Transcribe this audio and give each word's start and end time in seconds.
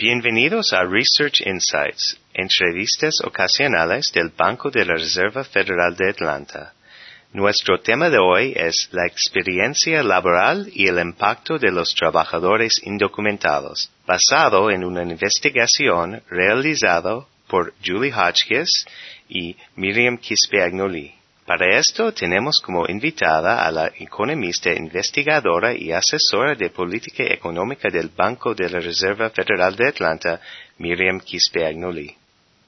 Bienvenidos 0.00 0.72
a 0.72 0.84
Research 0.84 1.40
Insights, 1.44 2.20
entrevistas 2.32 3.14
ocasionales 3.24 4.12
del 4.12 4.28
Banco 4.28 4.70
de 4.70 4.84
la 4.84 4.94
Reserva 4.94 5.42
Federal 5.42 5.96
de 5.96 6.10
Atlanta. 6.10 6.72
Nuestro 7.32 7.80
tema 7.80 8.08
de 8.08 8.18
hoy 8.18 8.52
es 8.54 8.88
la 8.92 9.08
experiencia 9.08 10.04
laboral 10.04 10.70
y 10.72 10.86
el 10.86 11.00
impacto 11.00 11.58
de 11.58 11.72
los 11.72 11.96
trabajadores 11.96 12.80
indocumentados, 12.84 13.90
basado 14.06 14.70
en 14.70 14.84
una 14.84 15.02
investigación 15.02 16.22
realizada 16.30 17.26
por 17.48 17.74
Julie 17.84 18.12
Hotchkiss 18.12 18.86
y 19.28 19.56
Miriam 19.74 20.16
Quispe-Agnoli. 20.16 21.12
Para 21.48 21.78
esto 21.78 22.12
tenemos 22.12 22.60
como 22.60 22.86
invitada 22.86 23.66
a 23.66 23.70
la 23.70 23.90
economista 23.98 24.70
investigadora 24.70 25.74
y 25.74 25.90
asesora 25.90 26.54
de 26.54 26.68
política 26.68 27.24
económica 27.24 27.88
del 27.88 28.10
Banco 28.14 28.54
de 28.54 28.68
la 28.68 28.80
Reserva 28.80 29.30
Federal 29.30 29.74
de 29.74 29.88
Atlanta, 29.88 30.42
Miriam 30.76 31.18
Quispe-Agnoli. 31.18 32.14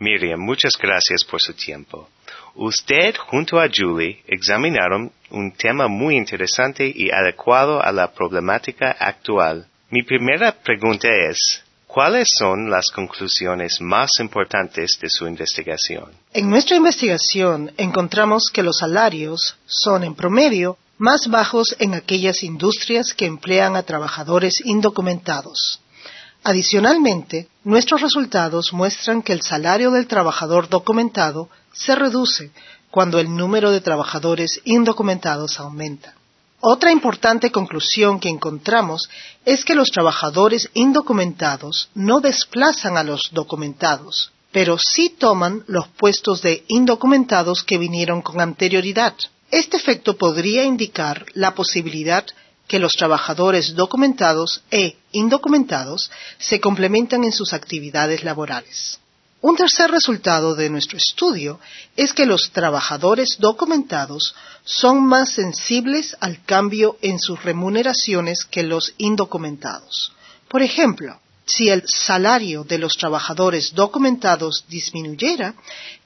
Miriam, 0.00 0.40
muchas 0.40 0.72
gracias 0.76 1.22
por 1.22 1.40
su 1.40 1.54
tiempo. 1.54 2.08
Usted 2.56 3.14
junto 3.16 3.60
a 3.60 3.68
Julie 3.72 4.24
examinaron 4.26 5.12
un 5.30 5.52
tema 5.52 5.86
muy 5.86 6.16
interesante 6.16 6.92
y 6.92 7.12
adecuado 7.12 7.80
a 7.80 7.92
la 7.92 8.12
problemática 8.12 8.90
actual. 8.98 9.68
Mi 9.90 10.02
primera 10.02 10.50
pregunta 10.50 11.06
es, 11.30 11.62
¿Cuáles 11.94 12.26
son 12.36 12.68
las 12.72 12.90
conclusiones 12.90 13.80
más 13.80 14.10
importantes 14.18 14.98
de 15.00 15.08
su 15.08 15.28
investigación? 15.28 16.10
En 16.32 16.50
nuestra 16.50 16.76
investigación 16.76 17.70
encontramos 17.76 18.50
que 18.52 18.64
los 18.64 18.78
salarios 18.78 19.54
son, 19.64 20.02
en 20.02 20.16
promedio, 20.16 20.76
más 20.98 21.28
bajos 21.28 21.76
en 21.78 21.94
aquellas 21.94 22.42
industrias 22.42 23.14
que 23.14 23.26
emplean 23.26 23.76
a 23.76 23.84
trabajadores 23.84 24.54
indocumentados. 24.64 25.78
Adicionalmente, 26.42 27.46
nuestros 27.62 28.00
resultados 28.00 28.72
muestran 28.72 29.22
que 29.22 29.32
el 29.32 29.42
salario 29.42 29.92
del 29.92 30.08
trabajador 30.08 30.68
documentado 30.68 31.48
se 31.72 31.94
reduce 31.94 32.50
cuando 32.90 33.20
el 33.20 33.32
número 33.32 33.70
de 33.70 33.80
trabajadores 33.80 34.60
indocumentados 34.64 35.60
aumenta. 35.60 36.14
Otra 36.66 36.90
importante 36.90 37.52
conclusión 37.52 38.18
que 38.18 38.30
encontramos 38.30 39.10
es 39.44 39.66
que 39.66 39.74
los 39.74 39.90
trabajadores 39.90 40.70
indocumentados 40.72 41.90
no 41.94 42.20
desplazan 42.22 42.96
a 42.96 43.02
los 43.02 43.28
documentados, 43.32 44.32
pero 44.50 44.78
sí 44.78 45.10
toman 45.10 45.62
los 45.66 45.88
puestos 45.88 46.40
de 46.40 46.64
indocumentados 46.68 47.64
que 47.64 47.76
vinieron 47.76 48.22
con 48.22 48.40
anterioridad. 48.40 49.12
Este 49.50 49.76
efecto 49.76 50.16
podría 50.16 50.64
indicar 50.64 51.26
la 51.34 51.54
posibilidad 51.54 52.24
que 52.66 52.78
los 52.78 52.94
trabajadores 52.94 53.74
documentados 53.74 54.62
e 54.70 54.96
indocumentados 55.12 56.10
se 56.38 56.60
complementan 56.60 57.24
en 57.24 57.32
sus 57.32 57.52
actividades 57.52 58.24
laborales. 58.24 58.98
Un 59.46 59.56
tercer 59.56 59.90
resultado 59.90 60.54
de 60.54 60.70
nuestro 60.70 60.96
estudio 60.96 61.60
es 61.96 62.14
que 62.14 62.24
los 62.24 62.50
trabajadores 62.50 63.36
documentados 63.38 64.34
son 64.64 65.04
más 65.04 65.34
sensibles 65.34 66.16
al 66.20 66.42
cambio 66.46 66.96
en 67.02 67.18
sus 67.18 67.42
remuneraciones 67.42 68.46
que 68.46 68.62
los 68.62 68.94
indocumentados. 68.96 70.14
Por 70.48 70.62
ejemplo, 70.62 71.20
si 71.44 71.68
el 71.68 71.82
salario 71.86 72.64
de 72.64 72.78
los 72.78 72.94
trabajadores 72.94 73.74
documentados 73.74 74.64
disminuyera, 74.66 75.52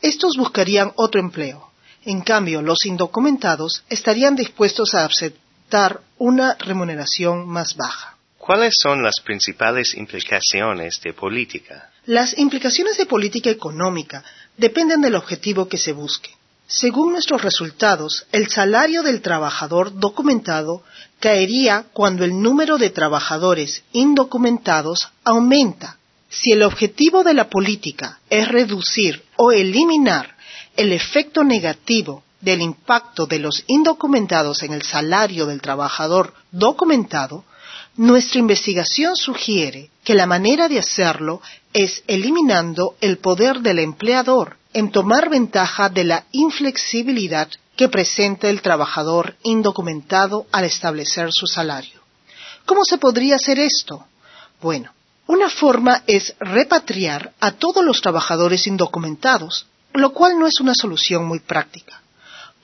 estos 0.00 0.36
buscarían 0.36 0.92
otro 0.94 1.20
empleo. 1.20 1.72
En 2.04 2.20
cambio, 2.20 2.62
los 2.62 2.86
indocumentados 2.86 3.82
estarían 3.88 4.36
dispuestos 4.36 4.94
a 4.94 5.06
aceptar 5.06 6.02
una 6.18 6.54
remuneración 6.54 7.48
más 7.48 7.74
baja. 7.74 8.16
¿Cuáles 8.38 8.74
son 8.80 9.02
las 9.02 9.16
principales 9.24 9.94
implicaciones 9.96 11.00
de 11.02 11.12
política? 11.14 11.90
Las 12.06 12.36
implicaciones 12.36 12.98
de 12.98 13.06
política 13.06 13.48
económica 13.48 14.22
dependen 14.58 15.00
del 15.00 15.14
objetivo 15.14 15.68
que 15.68 15.78
se 15.78 15.92
busque. 15.92 16.30
Según 16.66 17.12
nuestros 17.12 17.42
resultados, 17.42 18.26
el 18.32 18.48
salario 18.48 19.02
del 19.02 19.22
trabajador 19.22 19.98
documentado 19.98 20.82
caería 21.18 21.86
cuando 21.92 22.24
el 22.24 22.40
número 22.40 22.76
de 22.76 22.90
trabajadores 22.90 23.84
indocumentados 23.92 25.08
aumenta. 25.24 25.98
Si 26.28 26.52
el 26.52 26.62
objetivo 26.62 27.22
de 27.22 27.34
la 27.34 27.48
política 27.48 28.18
es 28.28 28.48
reducir 28.48 29.22
o 29.36 29.52
eliminar 29.52 30.36
el 30.76 30.92
efecto 30.92 31.44
negativo 31.44 32.24
del 32.40 32.60
impacto 32.60 33.26
de 33.26 33.38
los 33.38 33.64
indocumentados 33.66 34.62
en 34.62 34.74
el 34.74 34.82
salario 34.82 35.46
del 35.46 35.62
trabajador 35.62 36.34
documentado, 36.50 37.44
nuestra 37.96 38.40
investigación 38.40 39.16
sugiere 39.16 39.90
que 40.02 40.14
la 40.14 40.26
manera 40.26 40.68
de 40.68 40.78
hacerlo 40.78 41.40
es 41.72 42.02
eliminando 42.06 42.96
el 43.00 43.18
poder 43.18 43.60
del 43.60 43.78
empleador 43.78 44.56
en 44.72 44.90
tomar 44.90 45.30
ventaja 45.30 45.88
de 45.88 46.04
la 46.04 46.24
inflexibilidad 46.32 47.48
que 47.76 47.88
presenta 47.88 48.48
el 48.48 48.62
trabajador 48.62 49.36
indocumentado 49.42 50.46
al 50.52 50.64
establecer 50.64 51.28
su 51.32 51.46
salario. 51.46 52.00
¿Cómo 52.66 52.84
se 52.84 52.98
podría 52.98 53.36
hacer 53.36 53.58
esto? 53.58 54.06
Bueno, 54.60 54.92
una 55.26 55.48
forma 55.48 56.02
es 56.06 56.34
repatriar 56.38 57.32
a 57.40 57.52
todos 57.52 57.84
los 57.84 58.00
trabajadores 58.00 58.66
indocumentados, 58.66 59.66
lo 59.92 60.12
cual 60.12 60.38
no 60.38 60.46
es 60.46 60.60
una 60.60 60.74
solución 60.74 61.24
muy 61.24 61.40
práctica. 61.40 62.02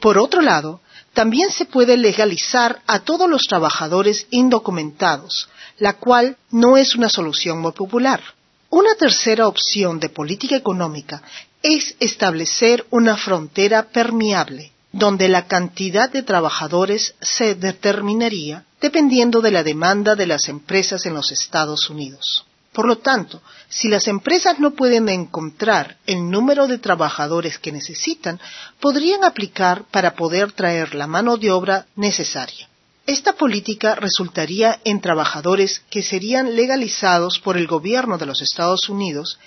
Por 0.00 0.18
otro 0.18 0.40
lado, 0.40 0.80
también 1.12 1.50
se 1.50 1.66
puede 1.66 1.96
legalizar 1.96 2.82
a 2.86 3.00
todos 3.00 3.28
los 3.28 3.42
trabajadores 3.42 4.26
indocumentados, 4.30 5.48
la 5.78 5.94
cual 5.94 6.36
no 6.50 6.76
es 6.76 6.94
una 6.94 7.08
solución 7.08 7.60
muy 7.60 7.72
popular. 7.72 8.22
Una 8.70 8.94
tercera 8.94 9.48
opción 9.48 9.98
de 9.98 10.08
política 10.08 10.56
económica 10.56 11.22
es 11.62 11.96
establecer 12.00 12.86
una 12.90 13.16
frontera 13.16 13.88
permeable, 13.88 14.72
donde 14.92 15.28
la 15.28 15.46
cantidad 15.46 16.08
de 16.10 16.22
trabajadores 16.22 17.14
se 17.20 17.54
determinaría 17.54 18.64
dependiendo 18.80 19.40
de 19.40 19.50
la 19.50 19.62
demanda 19.62 20.14
de 20.14 20.26
las 20.26 20.48
empresas 20.48 21.04
en 21.04 21.14
los 21.14 21.30
Estados 21.32 21.90
Unidos. 21.90 22.46
Por 22.72 22.86
lo 22.86 22.98
tanto, 22.98 23.42
si 23.68 23.88
las 23.88 24.06
empresas 24.06 24.60
no 24.60 24.72
pueden 24.72 25.08
encontrar 25.08 25.96
el 26.06 26.30
número 26.30 26.68
de 26.68 26.78
trabajadores 26.78 27.58
que 27.58 27.72
necesitan, 27.72 28.40
podrían 28.78 29.24
aplicar 29.24 29.84
para 29.90 30.14
poder 30.14 30.52
traer 30.52 30.94
la 30.94 31.08
mano 31.08 31.36
de 31.36 31.50
obra 31.50 31.86
necesaria. 31.96 32.68
Esta 33.06 33.32
política 33.32 33.96
resultaría 33.96 34.80
en 34.84 35.00
trabajadores 35.00 35.82
que 35.90 36.02
serían 36.02 36.54
legalizados 36.54 37.40
por 37.40 37.56
el 37.56 37.66
gobierno 37.66 38.18
de 38.18 38.26
los 38.26 38.40
Estados 38.40 38.88
Unidos 38.88 39.38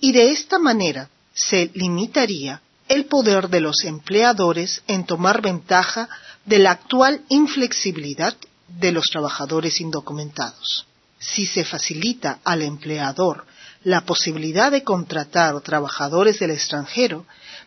y 0.00 0.10
de 0.10 0.32
esta 0.32 0.58
manera 0.58 1.10
se 1.32 1.70
limitaría 1.74 2.60
el 2.88 3.04
poder 3.04 3.48
de 3.50 3.60
los 3.60 3.84
empleadores 3.84 4.82
en 4.88 5.04
tomar 5.06 5.42
ventaja 5.42 6.08
de 6.44 6.58
la 6.58 6.72
actual 6.72 7.22
inflexibilidad 7.28 8.36
de 8.66 8.90
los 8.90 9.04
trabajadores 9.04 9.80
indocumentados 9.80 10.86
si 11.24 11.46
se 11.46 11.64
facilita 11.64 12.40
al 12.44 12.62
empleador 12.62 13.46
la 13.82 14.02
posibilidad 14.02 14.70
de 14.70 14.82
contratar 14.82 15.60
trabajadores 15.60 16.38
del 16.38 16.50
extranjero, 16.50 17.26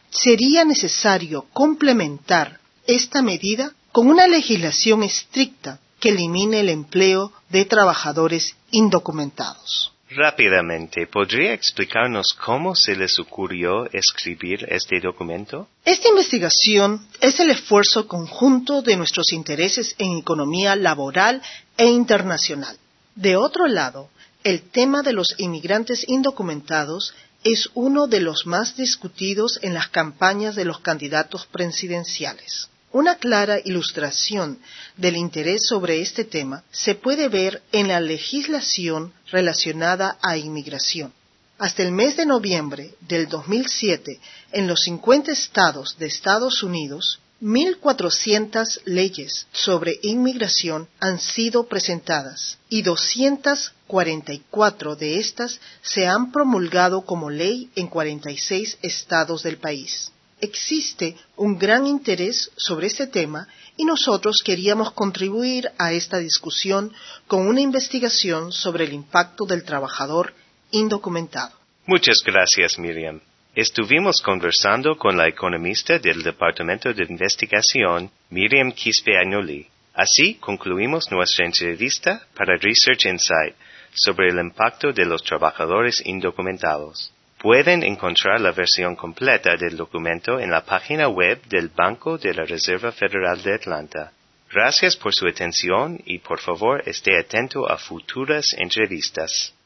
sería 0.09 0.65
necesario 0.65 1.45
complementar 1.53 2.59
esta 2.85 3.21
medida 3.21 3.73
con 3.91 4.07
una 4.07 4.27
legislación 4.27 5.03
estricta 5.03 5.79
que 5.99 6.09
elimine 6.09 6.59
el 6.61 6.69
empleo 6.69 7.31
de 7.49 7.65
trabajadores 7.65 8.55
indocumentados. 8.71 9.93
Rápidamente, 10.09 11.05
¿podría 11.07 11.53
explicarnos 11.53 12.27
cómo 12.43 12.75
se 12.75 12.95
les 12.95 13.19
ocurrió 13.19 13.91
escribir 13.91 14.65
este 14.69 15.01
documento? 15.01 15.67
Esta 15.83 16.07
investigación 16.07 17.05
es 17.19 17.39
el 17.41 17.49
esfuerzo 17.49 18.07
conjunto 18.07 18.81
de 18.81 18.95
nuestros 18.95 19.33
intereses 19.33 19.95
en 19.97 20.17
economía 20.17 20.75
laboral 20.77 21.41
e 21.75 21.87
internacional. 21.87 22.77
De 23.17 23.35
otro 23.35 23.65
lado, 23.67 24.11
el 24.43 24.69
tema 24.69 25.01
de 25.01 25.11
los 25.11 25.33
inmigrantes 25.39 26.07
indocumentados 26.07 27.15
es 27.43 27.67
uno 27.73 28.05
de 28.05 28.19
los 28.19 28.45
más 28.45 28.77
discutidos 28.77 29.57
en 29.63 29.73
las 29.73 29.87
campañas 29.87 30.55
de 30.55 30.65
los 30.65 30.81
candidatos 30.81 31.47
presidenciales. 31.47 32.69
Una 32.91 33.15
clara 33.15 33.57
ilustración 33.65 34.59
del 34.97 35.15
interés 35.15 35.65
sobre 35.65 35.99
este 35.99 36.25
tema 36.25 36.63
se 36.69 36.93
puede 36.93 37.27
ver 37.27 37.63
en 37.71 37.87
la 37.87 37.99
legislación 37.99 39.11
relacionada 39.31 40.19
a 40.21 40.37
inmigración. 40.37 41.11
Hasta 41.57 41.81
el 41.81 41.93
mes 41.93 42.17
de 42.17 42.27
noviembre 42.27 42.93
del 42.99 43.27
2007, 43.27 44.19
en 44.51 44.67
los 44.67 44.81
50 44.83 45.31
estados 45.31 45.97
de 45.97 46.05
Estados 46.05 46.61
Unidos, 46.61 47.19
1.400 47.41 48.81
leyes 48.85 49.47
sobre 49.51 49.99
inmigración 50.01 50.87
han 50.99 51.19
sido 51.19 51.67
presentadas 51.67 52.57
y 52.67 52.81
244 52.81 54.95
de 54.95 55.19
estas 55.19 55.59
se 55.83 56.07
han 56.07 56.31
promulgado 56.31 57.01
como 57.01 57.29
ley 57.29 57.69
en 57.75 57.85
46 57.87 58.79
estados 58.81 59.43
del 59.43 59.57
país. 59.57 60.11
Existe 60.41 61.15
un 61.35 61.59
gran 61.59 61.85
interés 61.85 62.49
sobre 62.57 62.87
este 62.87 63.05
tema 63.05 63.47
y 63.75 63.85
nosotros 63.85 64.41
queríamos 64.43 64.89
contribuir 64.91 65.69
a 65.77 65.93
esta 65.93 66.17
discusión 66.17 66.91
con 67.27 67.47
una 67.47 67.61
investigación 67.61 68.51
sobre 68.51 68.85
el 68.85 68.93
impacto 68.93 69.45
del 69.45 69.63
trabajador 69.63 70.33
indocumentado. 70.71 71.55
Muchas 71.85 72.17
gracias, 72.25 72.79
Miriam. 72.79 73.21
Estuvimos 73.57 74.21
conversando 74.21 74.95
con 74.95 75.17
la 75.17 75.27
economista 75.27 75.97
del 75.97 76.21
Departamento 76.21 76.93
de 76.93 77.03
Investigación, 77.09 78.11
Miriam 78.29 78.71
Quispe 78.71 79.17
Agnoli. 79.17 79.65
Así 79.95 80.35
concluimos 80.35 81.09
nuestra 81.09 81.43
entrevista 81.43 82.21
para 82.35 82.55
Research 82.57 83.07
Insight 83.07 83.55
sobre 83.95 84.29
el 84.29 84.37
impacto 84.37 84.93
de 84.93 85.05
los 85.05 85.23
trabajadores 85.23 86.05
indocumentados. 86.05 87.11
Pueden 87.39 87.81
encontrar 87.81 88.39
la 88.39 88.51
versión 88.51 88.95
completa 88.95 89.57
del 89.57 89.75
documento 89.75 90.39
en 90.39 90.51
la 90.51 90.63
página 90.63 91.07
web 91.07 91.41
del 91.49 91.69
Banco 91.69 92.19
de 92.19 92.35
la 92.35 92.45
Reserva 92.45 92.91
Federal 92.91 93.41
de 93.41 93.55
Atlanta. 93.55 94.11
Gracias 94.53 94.95
por 94.95 95.15
su 95.15 95.27
atención 95.27 95.99
y 96.05 96.19
por 96.19 96.39
favor 96.39 96.87
esté 96.87 97.17
atento 97.17 97.67
a 97.67 97.79
futuras 97.79 98.53
entrevistas. 98.55 99.56